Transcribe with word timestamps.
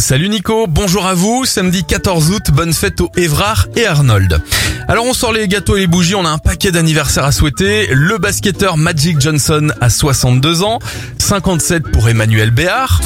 Salut 0.00 0.28
Nico, 0.28 0.66
bonjour 0.68 1.06
à 1.06 1.14
vous. 1.14 1.44
Samedi 1.44 1.84
14 1.84 2.30
août, 2.30 2.50
bonne 2.52 2.72
fête 2.72 3.00
aux 3.00 3.10
Évrard 3.16 3.66
et 3.76 3.84
Arnold. 3.84 4.40
Alors 4.86 5.04
on 5.04 5.12
sort 5.12 5.32
les 5.32 5.48
gâteaux 5.48 5.76
et 5.76 5.80
les 5.80 5.86
bougies, 5.86 6.14
on 6.14 6.24
a 6.24 6.30
un 6.30 6.38
paquet 6.38 6.70
d'anniversaires 6.70 7.24
à 7.24 7.32
souhaiter. 7.32 7.88
Le 7.90 8.16
basketteur 8.16 8.76
Magic 8.76 9.20
Johnson 9.20 9.68
a 9.80 9.90
62 9.90 10.62
ans, 10.62 10.78
57 11.18 11.90
pour 11.90 12.08
Emmanuel 12.08 12.52
Béard. 12.52 13.02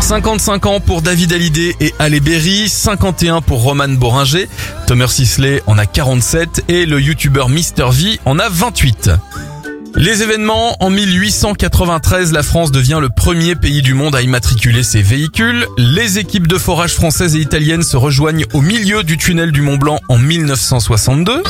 55 0.00 0.64
ans 0.66 0.80
pour 0.80 1.02
David 1.02 1.32
Hallyday 1.34 1.74
et 1.80 1.92
Ale 1.98 2.20
Berry, 2.20 2.68
51 2.68 3.42
pour 3.42 3.60
Roman 3.60 3.88
Boringer, 3.88 4.48
Tomer 4.86 5.08
Sisley 5.08 5.62
en 5.66 5.76
a 5.76 5.84
47 5.84 6.64
et 6.68 6.86
le 6.86 6.98
youtubeur 7.00 7.50
Mr 7.50 7.90
V 7.90 8.18
en 8.24 8.38
a 8.38 8.48
28. 8.48 9.10
Les 9.98 10.22
événements, 10.22 10.76
en 10.78 10.90
1893, 10.90 12.32
la 12.32 12.44
France 12.44 12.70
devient 12.70 12.98
le 13.00 13.08
premier 13.08 13.56
pays 13.56 13.82
du 13.82 13.94
monde 13.94 14.14
à 14.14 14.22
immatriculer 14.22 14.84
ses 14.84 15.02
véhicules. 15.02 15.66
Les 15.76 16.20
équipes 16.20 16.46
de 16.46 16.56
forage 16.56 16.94
françaises 16.94 17.34
et 17.34 17.40
italiennes 17.40 17.82
se 17.82 17.96
rejoignent 17.96 18.44
au 18.52 18.60
milieu 18.60 19.02
du 19.02 19.18
tunnel 19.18 19.50
du 19.50 19.60
Mont 19.60 19.76
Blanc 19.76 19.98
en 20.08 20.16
1962. 20.16 21.42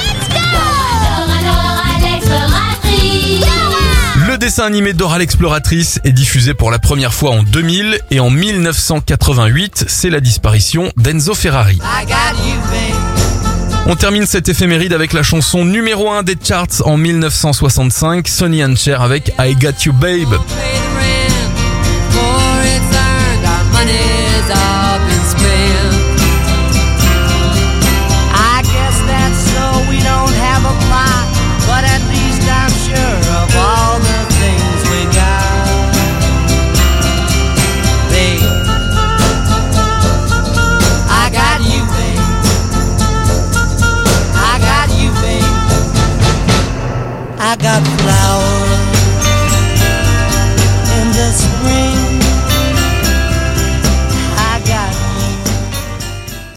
Le 4.27 4.38
dessin 4.38 4.65
animé 4.65 4.95
Dora 4.95 5.19
l'exploratrice 5.19 6.01
est 6.05 6.12
diffusé 6.12 6.55
pour 6.55 6.71
la 6.71 6.79
première 6.79 7.12
fois 7.12 7.33
en 7.33 7.43
2000 7.43 8.01
et 8.10 8.19
en 8.19 8.30
1988, 8.30 9.85
c'est 9.88 10.09
la 10.09 10.21
disparition 10.21 10.91
d'Enzo 10.96 11.35
Ferrari. 11.35 11.79
On 13.91 13.97
termine 13.97 14.27
cette 14.27 14.51
éphéméride 14.51 14.92
avec 14.92 15.15
la 15.15 15.23
chanson 15.23 15.65
numéro 15.65 16.10
1 16.10 16.23
des 16.23 16.37
charts 16.42 16.83
en 16.84 16.98
1965, 16.98 18.29
Sonny 18.29 18.62
and 18.62 18.77
Cher 18.77 19.01
avec 19.01 19.33
I 19.38 19.55
Got 19.55 19.87
You 19.87 19.95
Babe. 19.95 20.38
I 47.51 47.57
got 47.57 47.82
flowers 48.02 48.98